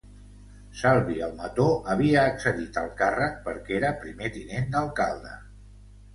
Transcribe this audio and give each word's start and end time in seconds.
Salvi 0.77 1.17
Almató 1.27 1.65
havia 1.95 2.23
accedit 2.31 2.81
al 2.85 2.89
càrrec 3.03 3.37
perquè 3.45 3.77
era 3.83 3.93
primer 4.07 4.33
tinent 4.41 4.69
d'alcalde. 4.75 5.37